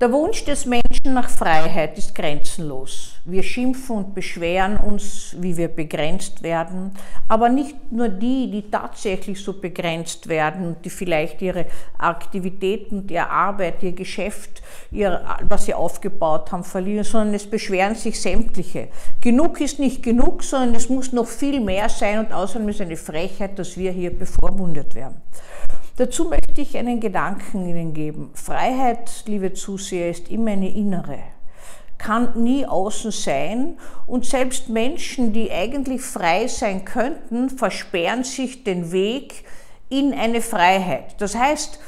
[0.00, 3.16] Der Wunsch des Menschen nach Freiheit ist grenzenlos.
[3.26, 6.92] Wir schimpfen und beschweren uns, wie wir begrenzt werden,
[7.28, 11.66] aber nicht nur die, die tatsächlich so begrenzt werden und die vielleicht ihre
[11.98, 18.18] Aktivitäten, ihre Arbeit, ihr Geschäft, ihr, was sie aufgebaut haben, verlieren, sondern es beschweren sich
[18.18, 18.88] sämtliche.
[19.20, 22.96] Genug ist nicht genug, sondern es muss noch viel mehr sein und außerdem ist eine
[22.96, 25.20] Frechheit, dass wir hier bevormundet werden.
[26.00, 28.32] Dazu möchte ich einen Gedanken Ihnen geben.
[28.34, 31.20] Freiheit, liebe Zuseher, ist immer eine innere,
[31.96, 38.90] kann nie außen sein und selbst Menschen, die eigentlich frei sein könnten, versperren sich den
[38.90, 39.44] Weg
[39.90, 41.14] in eine Freiheit.
[41.20, 41.78] Das heißt,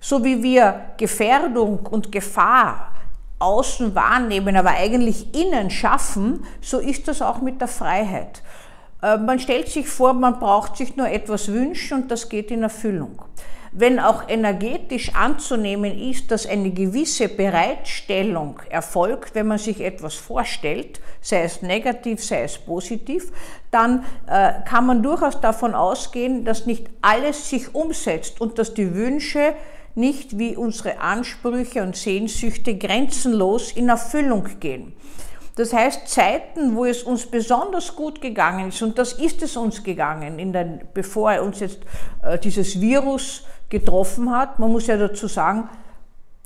[0.00, 2.92] so wie wir Gefährdung und Gefahr
[3.38, 8.42] außen wahrnehmen, aber eigentlich innen schaffen, so ist das auch mit der Freiheit.
[9.02, 12.62] Äh, man stellt sich vor, man braucht sich nur etwas wünschen und das geht in
[12.62, 13.22] Erfüllung
[13.72, 21.00] wenn auch energetisch anzunehmen ist, dass eine gewisse Bereitstellung erfolgt, wenn man sich etwas vorstellt,
[21.20, 23.30] sei es negativ, sei es positiv,
[23.70, 28.94] dann äh, kann man durchaus davon ausgehen, dass nicht alles sich umsetzt und dass die
[28.94, 29.54] Wünsche
[29.94, 34.94] nicht wie unsere Ansprüche und Sehnsüchte grenzenlos in Erfüllung gehen.
[35.56, 39.82] Das heißt, Zeiten, wo es uns besonders gut gegangen ist, und das ist es uns
[39.82, 41.80] gegangen, den, bevor uns jetzt
[42.22, 44.58] äh, dieses Virus getroffen hat.
[44.58, 45.68] Man muss ja dazu sagen,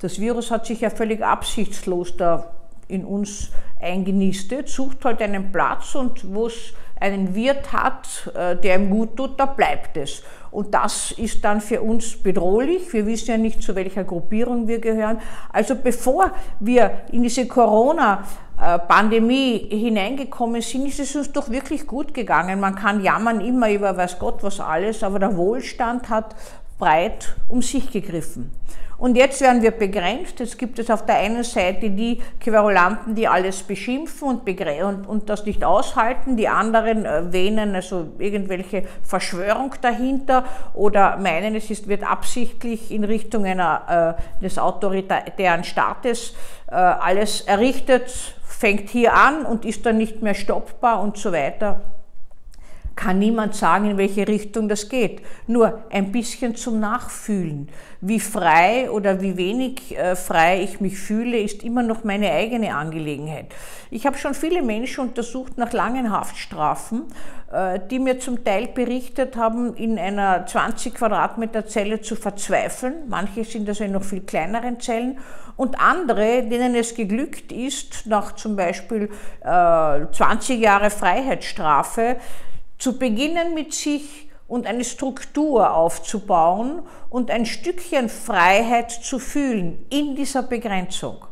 [0.00, 2.52] das Virus hat sich ja völlig absichtslos da
[2.88, 8.76] in uns eingenistet, sucht halt einen Platz und wo es einen Wirt hat, äh, der
[8.76, 10.22] ihm gut tut, da bleibt es.
[10.52, 12.92] Und das ist dann für uns bedrohlich.
[12.92, 15.20] Wir wissen ja nicht, zu welcher Gruppierung wir gehören.
[15.52, 22.60] Also bevor wir in diese Corona-Pandemie hineingekommen sind, ist es uns doch wirklich gut gegangen.
[22.60, 26.36] Man kann jammern immer über weiß Gott was alles, aber der Wohlstand hat
[26.82, 28.50] breit um sich gegriffen.
[28.98, 30.40] Und jetzt werden wir begrenzt.
[30.40, 35.28] Jetzt gibt es auf der einen Seite die Querulanten, die alles beschimpfen und, und, und
[35.28, 36.36] das nicht aushalten.
[36.36, 40.44] Die anderen äh, wähnen also irgendwelche Verschwörung dahinter
[40.74, 46.34] oder meinen, es ist, wird absichtlich in Richtung einer, äh, des autoritären Staates
[46.68, 48.12] äh, alles errichtet,
[48.44, 51.80] fängt hier an und ist dann nicht mehr stoppbar und so weiter
[52.96, 55.22] kann niemand sagen, in welche Richtung das geht.
[55.46, 57.68] Nur ein bisschen zum Nachfühlen.
[58.00, 62.74] Wie frei oder wie wenig äh, frei ich mich fühle, ist immer noch meine eigene
[62.74, 63.46] Angelegenheit.
[63.90, 67.04] Ich habe schon viele Menschen untersucht nach langen Haftstrafen,
[67.52, 73.08] äh, die mir zum Teil berichtet haben, in einer 20 Quadratmeter Zelle zu verzweifeln.
[73.08, 75.18] Manche sind also in noch viel kleineren Zellen
[75.56, 79.10] und andere, denen es geglückt ist, nach zum Beispiel
[79.42, 82.16] 20 äh, Jahre Freiheitsstrafe,
[82.82, 90.16] zu beginnen mit sich und eine Struktur aufzubauen und ein Stückchen Freiheit zu fühlen in
[90.16, 91.24] dieser Begrenzung.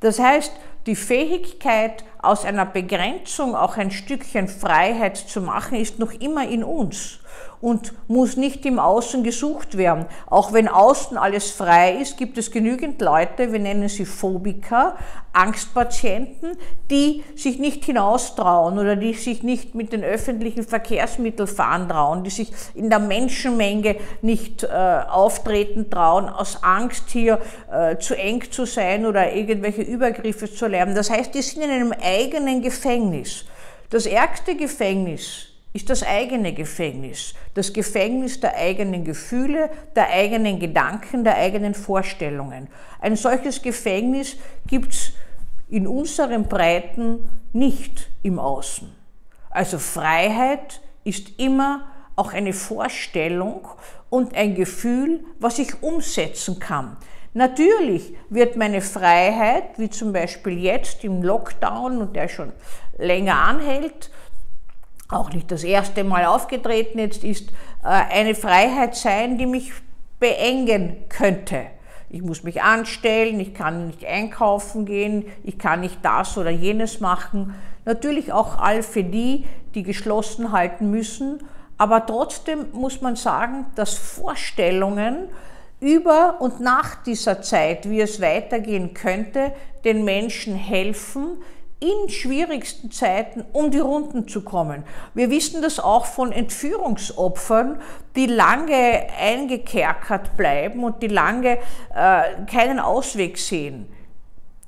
[0.00, 0.52] Das heißt,
[0.84, 6.62] die Fähigkeit, aus einer Begrenzung auch ein Stückchen Freiheit zu machen, ist noch immer in
[6.62, 7.19] uns
[7.60, 10.06] und muss nicht im Außen gesucht werden.
[10.26, 14.96] Auch wenn außen alles frei ist, gibt es genügend Leute, wir nennen sie Phobiker,
[15.32, 16.56] Angstpatienten,
[16.90, 22.30] die sich nicht hinaustrauen oder die sich nicht mit den öffentlichen Verkehrsmitteln fahren trauen, die
[22.30, 27.38] sich in der Menschenmenge nicht äh, auftreten trauen, aus Angst hier
[27.70, 30.94] äh, zu eng zu sein oder irgendwelche Übergriffe zu erleben.
[30.94, 33.44] Das heißt, die sind in einem eigenen Gefängnis.
[33.90, 41.22] Das ärgste Gefängnis ist das eigene Gefängnis, das Gefängnis der eigenen Gefühle, der eigenen Gedanken,
[41.22, 42.68] der eigenen Vorstellungen.
[43.00, 44.36] Ein solches Gefängnis
[44.66, 45.12] gibt es
[45.68, 48.92] in unseren Breiten nicht im Außen.
[49.50, 51.86] Also Freiheit ist immer
[52.16, 53.68] auch eine Vorstellung
[54.10, 56.96] und ein Gefühl, was ich umsetzen kann.
[57.32, 62.52] Natürlich wird meine Freiheit, wie zum Beispiel jetzt im Lockdown und der schon
[62.98, 64.10] länger anhält,
[65.12, 67.50] auch nicht das erste Mal aufgetreten jetzt ist,
[67.82, 69.72] äh, eine Freiheit sein, die mich
[70.18, 71.66] beengen könnte.
[72.08, 77.00] Ich muss mich anstellen, ich kann nicht einkaufen gehen, ich kann nicht das oder jenes
[77.00, 77.54] machen.
[77.84, 81.38] Natürlich auch all für die, die geschlossen halten müssen.
[81.78, 85.28] Aber trotzdem muss man sagen, dass Vorstellungen
[85.80, 89.52] über und nach dieser Zeit, wie es weitergehen könnte,
[89.84, 91.38] den Menschen helfen,
[91.80, 94.84] in schwierigsten Zeiten um die Runden zu kommen.
[95.14, 97.80] Wir wissen das auch von Entführungsopfern,
[98.16, 101.58] die lange eingekerkert bleiben und die lange
[101.94, 103.86] äh, keinen Ausweg sehen.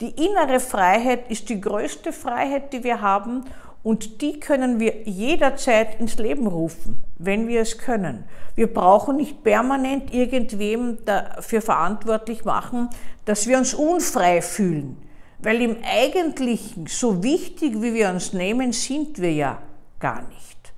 [0.00, 3.44] Die innere Freiheit ist die größte Freiheit, die wir haben
[3.84, 8.24] Und die können wir jederzeit ins Leben rufen, wenn wir es können.
[8.54, 12.90] Wir brauchen nicht permanent irgendwem dafür verantwortlich machen,
[13.24, 14.96] dass wir uns unfrei fühlen.
[15.42, 19.60] Weil im Eigentlichen, so wichtig wie wir uns nehmen, sind wir ja
[19.98, 20.72] gar nicht.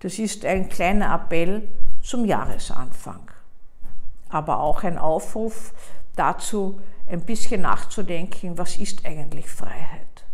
[0.00, 1.68] Das ist ein kleiner Appell
[2.02, 3.30] zum Jahresanfang.
[4.28, 5.72] Aber auch ein Aufruf
[6.16, 10.24] dazu, ein bisschen nachzudenken, was ist eigentlich Freiheit?